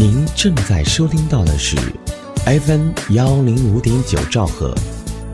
[0.00, 1.76] 您正在收听到的是
[2.46, 4.72] FM 幺零五点九兆赫，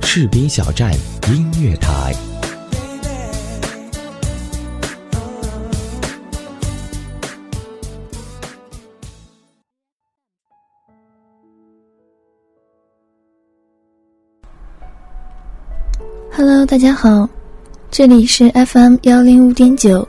[0.01, 0.91] 士兵小站
[1.29, 2.15] 音乐台。
[16.33, 17.29] Hello，大家好，
[17.91, 20.09] 这里是 FM 幺零五点九，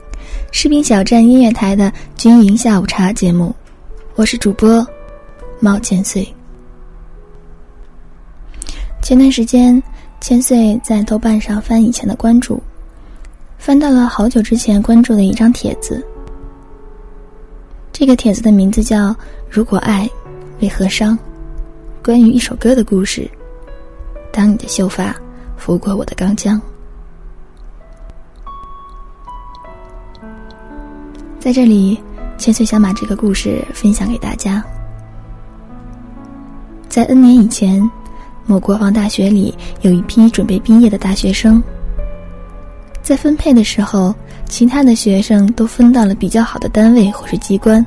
[0.50, 3.54] 士兵小站音乐台的军营下午茶节目，
[4.16, 4.84] 我是主播
[5.60, 6.26] 猫千岁。
[9.02, 9.80] 前段时间，
[10.22, 12.58] 千岁在豆瓣上翻以前的关注，
[13.58, 16.02] 翻到了好久之前关注的一张帖子。
[17.92, 19.10] 这个帖子的名字叫
[19.50, 20.08] 《如果爱，
[20.60, 21.12] 为何伤》，
[22.02, 23.30] 关于一首歌的故事。
[24.32, 25.14] 当你的秀发。
[25.58, 26.60] 拂过我的钢枪，
[31.40, 31.98] 在这里，
[32.38, 34.62] 千岁想把这个故事分享给大家。
[36.88, 37.90] 在 N 年以前，
[38.46, 41.62] 某国防大学里有一批准备毕业的大学生，
[43.02, 44.14] 在分配的时候，
[44.46, 47.84] 其他的学生都分到了比较好的单位或是机关，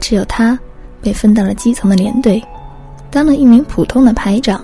[0.00, 0.58] 只有他
[1.02, 2.42] 被分到了基层的连队，
[3.10, 4.60] 当了一名普通的排长。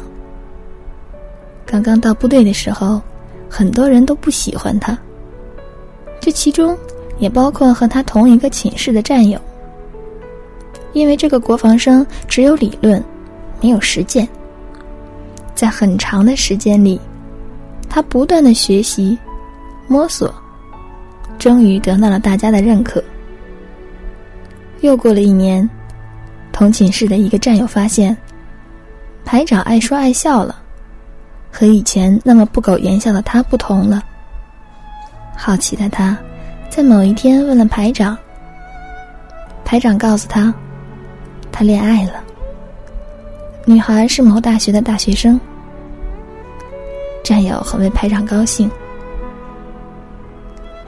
[1.66, 3.00] 刚刚到部队的时候，
[3.48, 4.96] 很多人都不喜欢他。
[6.20, 6.76] 这其中
[7.20, 9.38] 也包括和他同一个寝室的战友，
[10.92, 13.02] 因为这个国防生只有理论，
[13.60, 14.28] 没有实践。
[15.54, 16.98] 在很长的时间里，
[17.88, 19.16] 他不断的学习、
[19.86, 20.34] 摸索，
[21.38, 23.04] 终于得到了大家的认可。
[24.80, 25.68] 又过了一年，
[26.50, 28.16] 同寝室的一个战友发现，
[29.26, 30.56] 排长爱说爱笑了。
[31.52, 34.02] 和以前那么不苟言笑的他不同了。
[35.36, 36.16] 好奇的他，
[36.70, 38.16] 在某一天问了排长。
[39.64, 40.54] 排长告诉他，
[41.50, 42.12] 他恋爱了。
[43.64, 45.38] 女孩是某大学的大学生。
[47.24, 48.70] 战友很为排长高兴。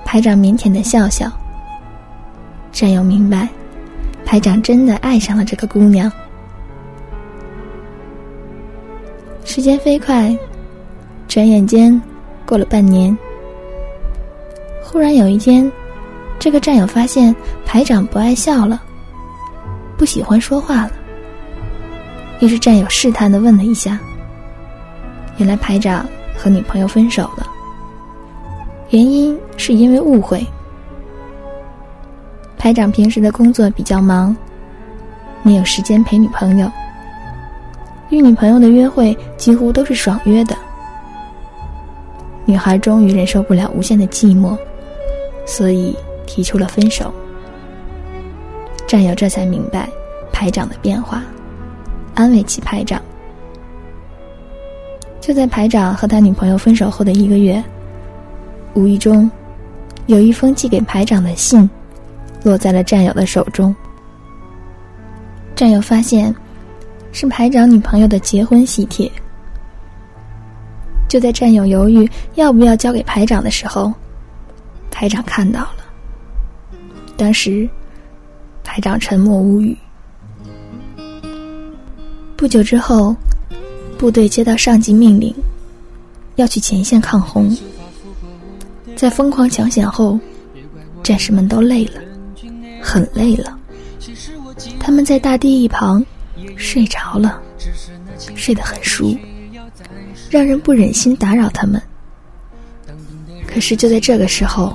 [0.05, 1.31] 排长腼腆的笑笑。
[2.71, 3.49] 战友明白，
[4.25, 6.11] 排长真的爱上了这个姑娘。
[9.45, 10.35] 时间飞快。
[11.29, 12.01] 转眼间，
[12.47, 13.17] 过了半年。
[14.93, 15.73] 忽然有一天，
[16.39, 18.83] 这个战友发现排长不爱笑了，
[19.97, 20.91] 不喜欢说话了。
[22.41, 23.99] 于是战友试探的问了一下，
[25.39, 27.47] 原来排长和女朋友分手了，
[28.91, 30.47] 原因是因为误会。
[32.59, 34.37] 排长平时的工作比较忙，
[35.43, 36.71] 没有时间陪女朋友，
[38.11, 40.55] 与女朋友的约会几乎都是爽约的。
[42.45, 44.55] 女孩终于忍受不了无限的寂寞，
[45.45, 47.13] 所以提出了分手。
[48.87, 49.89] 战友这才明白
[50.33, 51.23] 排长的变化，
[52.15, 53.01] 安慰起排长。
[55.21, 57.63] 就在排长和他女朋友分手后的一个月，
[58.75, 59.31] 无意中，
[60.07, 61.69] 有一封寄给排长的信，
[62.43, 63.75] 落在了战友的手中。
[65.55, 66.35] 战友发现，
[67.13, 69.11] 是排长女朋友的结婚喜帖。
[71.09, 73.93] 就在战友犹豫要不要交给排长的时候，
[74.93, 75.79] 排长看到了。
[77.17, 77.69] 当时，
[78.63, 79.77] 排长沉默无语。
[82.37, 83.17] 不久之后，
[83.99, 85.35] 部队接到上级命令，
[86.37, 87.57] 要去前线抗洪。
[88.95, 90.19] 在疯狂抢险后，
[91.03, 92.01] 战士们都累了，
[92.81, 93.59] 很累了。
[94.79, 96.05] 他们在大堤一旁
[96.57, 97.41] 睡着了，
[98.37, 99.17] 睡得很熟。
[100.31, 101.81] 让人不忍心打扰他们。
[103.47, 104.75] 可是就在这个时候，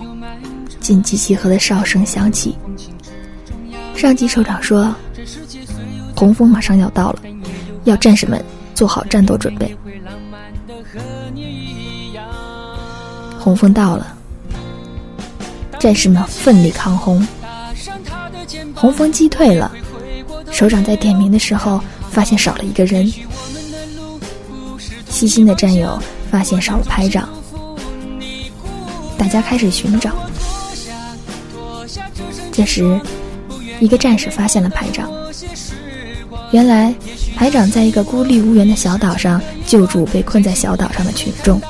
[0.88, 2.56] 紧急集合的哨声响起。
[3.94, 4.96] 上级首长说
[6.16, 7.20] ：“洪峰马上要到了，
[7.84, 8.42] 要战士们
[8.74, 9.76] 做好战斗准备。”
[13.38, 14.16] 洪峰到了，
[15.78, 17.28] 战士们奋力抗洪。
[18.74, 19.70] 洪峰击退了，
[20.54, 23.12] 首长在点名的时候发现少了一个人。
[25.10, 26.02] 细心的战友
[26.32, 27.28] 发现少了排长，
[29.18, 30.16] 大家开始寻找。
[32.58, 33.00] 这时，
[33.80, 35.08] 一个战士发现了排长。
[36.50, 36.92] 原来，
[37.36, 41.62] 排长在一个孤立无援的小岛上救助被困在小岛上的群众。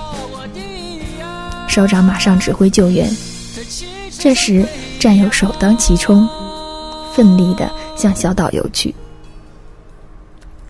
[1.67, 3.05] 首长马上指挥救援。
[4.17, 4.65] 这时，
[4.97, 6.25] 战友首当其冲，
[7.13, 8.95] 奋力地向小岛游去。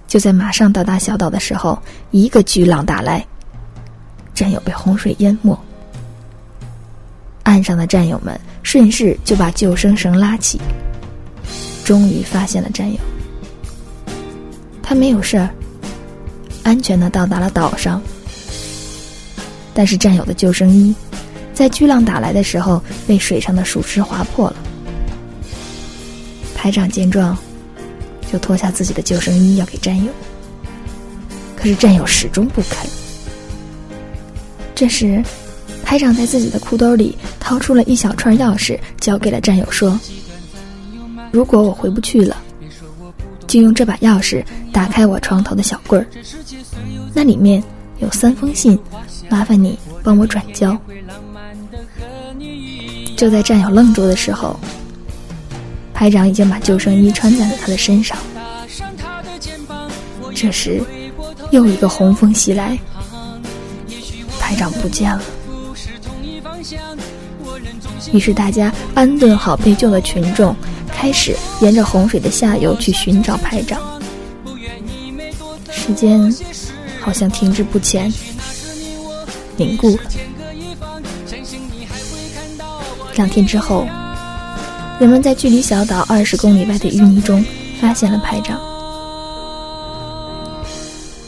[0.08, 1.78] 就在马上到达小岛的时候，
[2.10, 3.24] 一个巨浪打来，
[4.34, 5.56] 战友被洪水淹没。
[7.44, 8.38] 岸上的战友们
[8.68, 10.60] 顺势就把救生绳拉起，
[11.86, 13.00] 终于发现了战友。
[14.84, 15.50] 他没有事儿，
[16.64, 18.02] 安全的到达了岛上。
[19.74, 20.94] 但是战友的救生衣，
[21.54, 24.58] 在巨浪打来的时候被水上的树枝划破了。
[26.54, 27.38] 排长见状，
[28.30, 30.12] 就脱下自己的救生衣要给战友，
[31.56, 32.86] 可是战友始终不肯。
[34.76, 35.24] 这时，
[35.88, 39.98] 排长在自己的裤兜里掏出了一小串钥匙，交给了战友，说
[41.32, 42.36] ：“如果我回不去了，
[43.48, 44.44] 就用这把钥匙
[44.74, 46.06] 打开我床头的小柜儿，
[47.14, 47.64] 那里面
[48.00, 48.78] 有三封信，
[49.30, 50.78] 麻烦你帮我转交。”
[53.16, 54.60] 就在战友愣住的时候，
[55.94, 58.18] 排长已经把救生衣穿在了他的身上。
[60.36, 60.84] 这时，
[61.52, 62.78] 又一个洪风袭来。
[64.38, 65.22] 排长不见了，
[68.12, 70.56] 于是大家安顿好被救的群众，
[70.92, 73.80] 开始沿着洪水的下游去寻找排长。
[75.70, 76.34] 时间
[77.00, 78.12] 好像停滞不前，
[79.56, 80.00] 凝固了。
[83.16, 83.88] 两天之后，
[85.00, 87.44] 人们在距离小岛二十公里外的淤泥中
[87.80, 88.60] 发现了排长。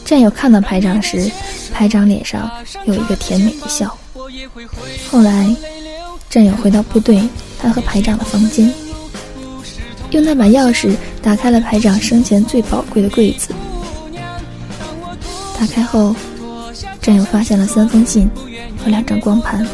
[0.04, 1.30] 战友看到排长时。
[1.72, 2.50] 排长脸上
[2.84, 3.96] 有一个甜美的笑。
[5.10, 5.48] 后来，
[6.30, 7.20] 战友回到部队，
[7.60, 8.72] 他和排长的房间，
[10.12, 13.52] 用那把钥匙打开了排长生前最宝贵的柜子。
[15.58, 16.14] 打开后，
[17.02, 18.30] 战友发现了三封信
[18.78, 19.66] 和两张光盘。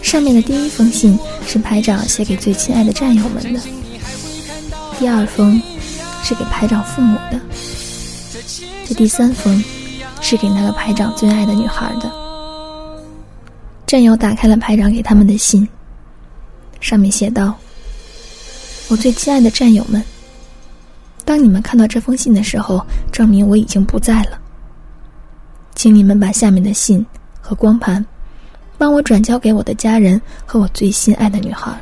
[0.00, 3.60] 上面的第一封信是排长写给最亲爱的战友们的，
[5.00, 5.60] 第二封
[6.22, 7.40] 是给排长父母的，
[8.86, 9.62] 这第三封。
[10.20, 12.10] 是给那个排长最爱的女孩的。
[13.86, 15.66] 战友打开了排长给他们的信，
[16.80, 17.54] 上面写道
[18.88, 20.02] ：“我最亲爱的战友们，
[21.24, 24.40] 当你们看到这封信的时候，证明我已经不在了。
[25.74, 27.04] 请你们把下面的信
[27.40, 28.04] 和光盘，
[28.78, 31.72] 帮我转交给我的家人和我最心爱的女孩。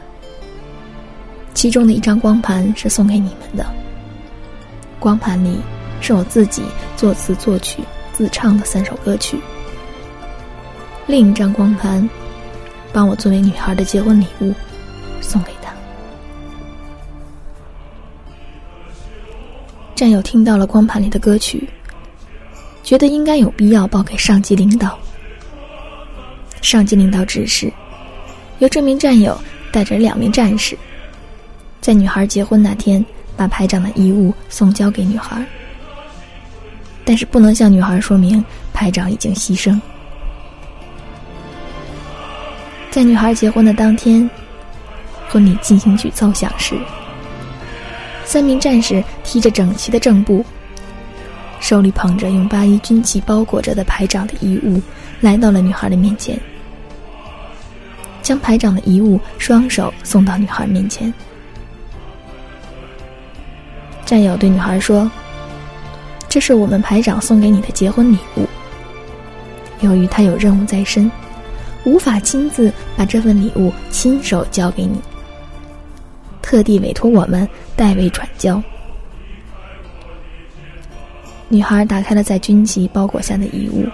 [1.54, 3.66] 其中的一张光盘是送给你们的，
[4.98, 5.60] 光盘里
[6.00, 6.62] 是我自己
[6.96, 7.82] 作词作曲。”
[8.14, 9.40] 自唱的三首歌曲。
[11.06, 12.08] 另一张光盘，
[12.92, 14.54] 帮我作为女孩的结婚礼物，
[15.20, 15.72] 送给她。
[19.94, 21.68] 战友听到了光盘里的歌曲，
[22.82, 24.98] 觉得应该有必要报给上级领导。
[26.60, 27.72] 上级领导指示，
[28.60, 29.38] 由这名战友
[29.72, 30.78] 带着两名战士，
[31.80, 33.04] 在女孩结婚那天，
[33.36, 35.44] 把排长的遗物送交给女孩。
[37.04, 39.78] 但是不能向女孩说明排长已经牺牲。
[42.92, 44.28] 在女孩结婚的当天，
[45.26, 46.76] 婚礼进行曲奏响时，
[48.22, 50.44] 三名战士提着整齐的正步，
[51.58, 54.78] 手里捧着用八一军旗包裹着的排长的遗物，
[55.22, 56.38] 来到了女孩的面前，
[58.20, 61.10] 将排长的遗物双手送到女孩面前。
[64.04, 65.10] 战友对女孩说。
[66.28, 68.48] 这是我们排长送给你的结婚礼物。
[69.82, 71.10] 由于他有任务在身，
[71.84, 75.00] 无法亲自把这份礼物亲手交给你，
[76.40, 78.62] 特地委托我们代为转交。
[81.48, 83.86] 女孩打开了在军旗包裹下的遗物，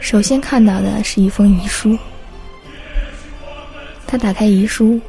[0.00, 1.96] 首先看到的是一封遗书。
[4.06, 5.00] 她打开遗书，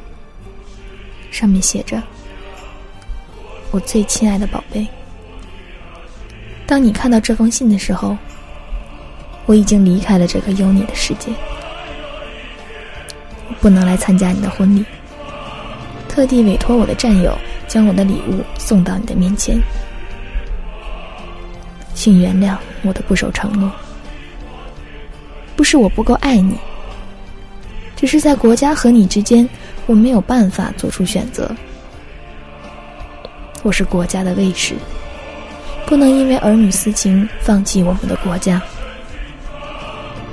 [1.29, 2.01] 上面写着
[3.69, 4.87] ：“我最亲爱的宝贝。”
[6.65, 8.17] 当你看到这封信的时候，
[9.45, 11.31] 我已经离开了这个有你的世界，
[13.59, 14.83] 不能来参加你的婚礼。
[16.07, 17.37] 特地委托我的战友
[17.67, 19.59] 将我的礼物送到你的面前，
[21.93, 23.71] 请原谅我的不守承诺。
[25.55, 26.57] 不是我不够爱你，
[27.95, 29.47] 只是在国家和你之间，
[29.85, 31.49] 我没有办法做出选择。
[33.63, 34.75] 我是国家的卫士。
[35.85, 38.61] 不能因为儿女私情放弃我们的国家。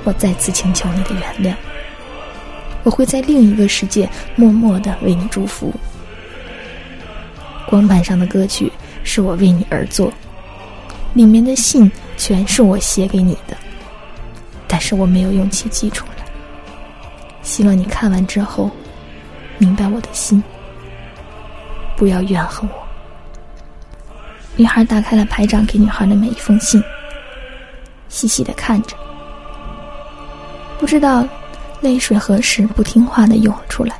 [0.03, 1.55] 我再次请求你的原谅。
[2.85, 5.73] 我会在另一个世界默默的为你祝福。
[7.67, 8.71] 光盘上的歌曲
[9.03, 10.13] 是我为你而作，
[11.15, 13.57] 里面的信全是我写给你的，
[14.67, 16.23] 但是我没有勇气寄出来。
[17.41, 18.69] 希望你看完之后，
[19.57, 20.41] 明白我的心，
[21.97, 22.87] 不要怨恨我。
[24.55, 26.81] 女孩打开了排长给女孩的每一封信，
[28.09, 28.95] 细细的看着，
[30.79, 31.27] 不知道
[31.85, 33.95] 泪水何时不听话的涌了出来。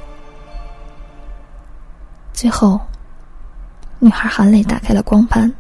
[2.34, 2.82] 最后，
[4.00, 5.54] 女孩含泪打开了光盘，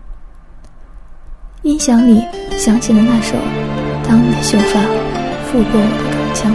[1.62, 2.26] 音响里
[2.58, 3.38] 响起了那首
[4.08, 4.82] 《当你的秀发
[5.46, 6.52] 拂过我的钢枪》。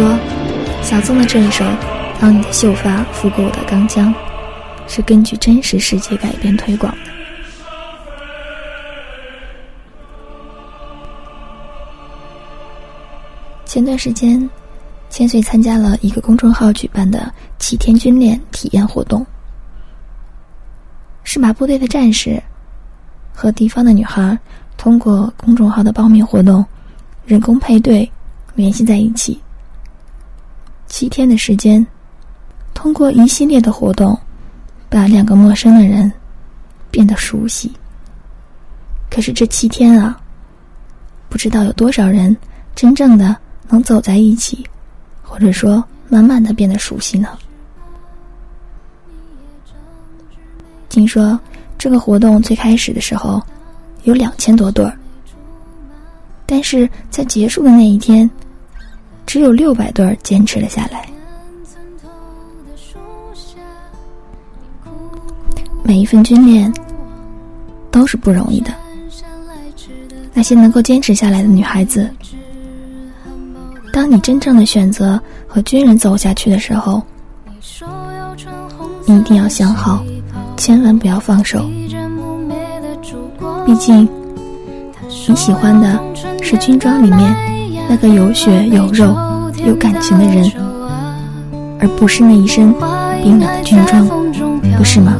[0.00, 0.18] 说，
[0.82, 1.62] 小宗的这一首
[2.18, 4.10] 《当你的秀发拂过我的钢枪》，
[4.88, 7.10] 是根据真实事件改编推广的。
[13.66, 14.48] 前段时间，
[15.10, 19.24] 千岁参加了一个公众号举办的七天军练体验活动，
[21.24, 22.42] 是把部队的战士
[23.34, 24.38] 和敌方的女孩
[24.78, 26.64] 通过公众号的报名活动，
[27.26, 28.10] 人工配对
[28.54, 29.38] 联系在一起。
[30.90, 31.86] 七天的时间，
[32.74, 34.18] 通过一系列的活动，
[34.88, 36.12] 把两个陌生的人
[36.90, 37.70] 变得熟悉。
[39.08, 40.20] 可是这七天啊，
[41.28, 42.36] 不知道有多少人
[42.74, 43.36] 真正的
[43.68, 44.66] 能走在一起，
[45.22, 47.28] 或者说慢慢的变得熟悉呢？
[50.88, 51.38] 听说
[51.78, 53.40] 这个活动最开始的时候
[54.02, 54.98] 有两千多对儿，
[56.46, 58.28] 但是在结束的那一天。
[59.26, 61.06] 只有六百对坚持了下来。
[65.82, 66.72] 每一份军恋
[67.90, 68.72] 都是不容易的。
[70.32, 72.08] 那些能够坚持下来的女孩子，
[73.92, 77.02] 当你真正的选择和军人走下去的时候，
[79.04, 80.04] 你一定要想好，
[80.56, 81.68] 千万不要放手。
[83.66, 84.08] 毕竟，
[85.28, 86.00] 你喜欢的
[86.40, 87.59] 是军装里面。
[87.90, 89.16] 那个有血有肉
[89.66, 90.48] 有感情的人，
[91.80, 92.72] 而不是那一身
[93.20, 94.06] 冰冷的军装，
[94.78, 95.16] 不是吗？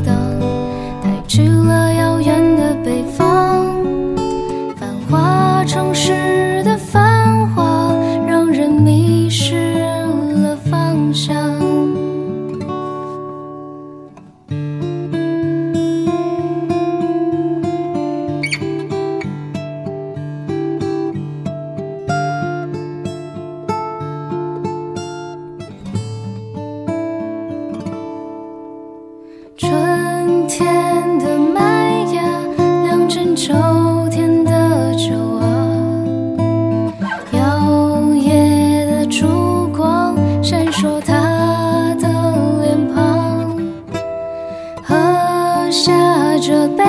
[45.71, 46.85] 下着悲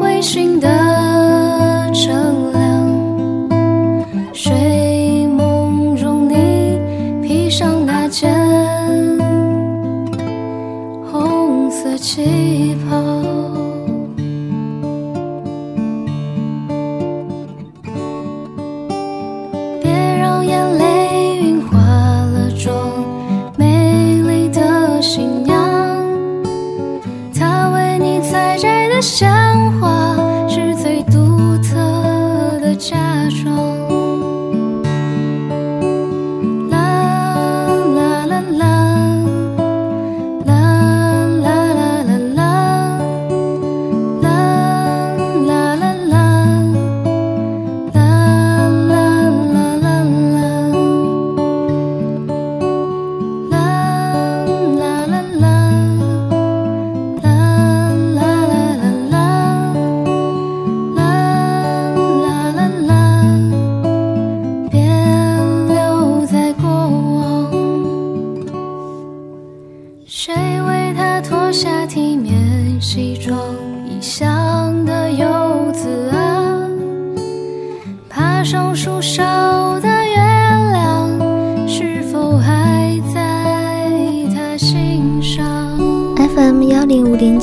[0.00, 0.77] 微醺的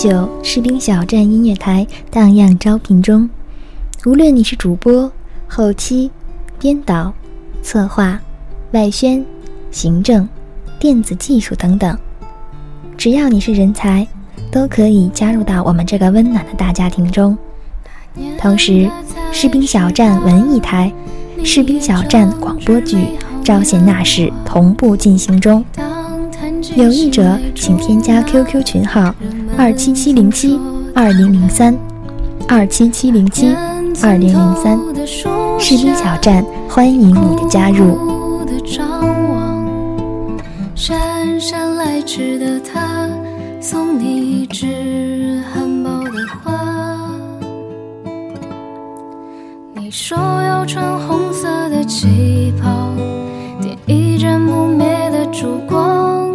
[0.08, 3.28] 九士兵小站音乐台荡漾招聘中，
[4.06, 5.12] 无论你是主播、
[5.48, 6.12] 后期、
[6.60, 7.12] 编导、
[7.64, 8.22] 策划、
[8.74, 9.26] 外宣、
[9.72, 10.30] 行政、
[10.80, 11.98] 电子技术等等，
[12.96, 14.08] 只要你是人才，
[14.52, 17.36] 都可以加入到我们这个温暖的大家庭中。
[18.38, 18.88] 同时，
[19.32, 20.94] 士兵小站文艺台、
[21.44, 22.98] 士兵小站广播剧
[23.44, 25.66] 《招贤纳士》同步进行中。
[26.76, 29.14] 有意者请添加 QQ 群号
[29.58, 30.60] 二七七零七
[30.94, 31.76] 二零零三
[32.48, 33.56] 二七七零七
[34.04, 34.78] 二零零三，
[35.58, 38.46] 士兵小站欢迎你的加入。
[38.46, 38.86] 的张
[39.30, 39.66] 望，
[40.76, 43.10] 姗姗来迟的他，
[43.62, 46.54] 送你一枝含苞的花。
[49.74, 52.90] 你说要穿红色的旗袍，
[53.62, 56.34] 点一盏不灭的烛光。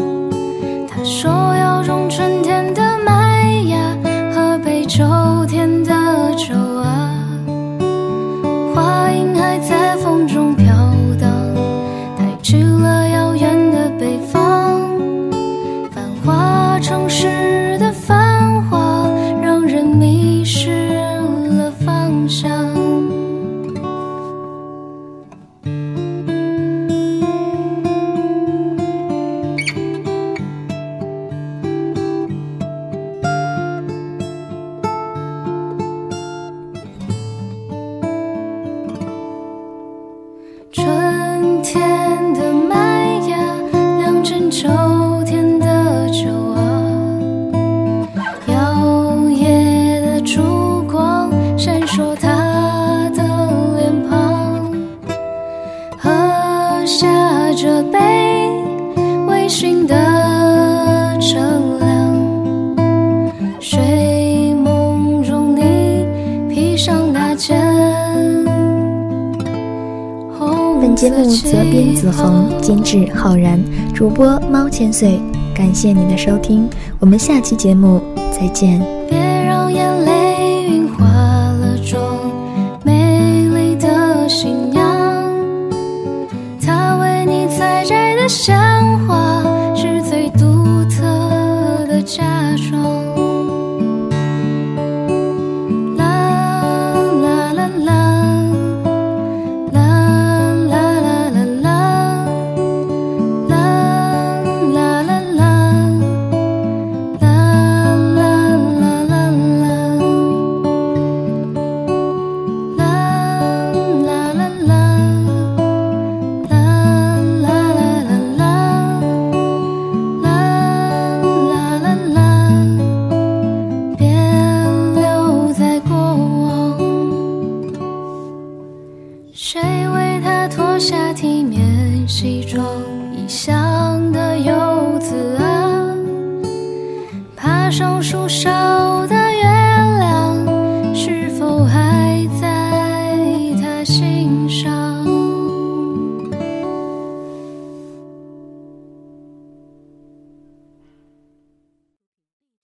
[0.89, 2.80] 他说要种春天的
[40.73, 42.00] 春天。
[71.23, 73.63] 目责编子恒，监制浩然，
[73.95, 75.21] 主播猫千岁。
[75.55, 78.01] 感谢您的收听，我们下期节目
[78.33, 78.81] 再见。
[79.09, 82.03] 别让眼泪晕花了妆，
[82.83, 84.83] 美丽的新娘，
[86.65, 88.57] 她为你采摘的鲜
[89.07, 89.30] 花